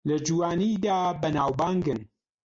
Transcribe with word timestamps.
لە 0.09 0.17
جوانیدا 0.27 0.97
بەناوبانگن 1.21 1.99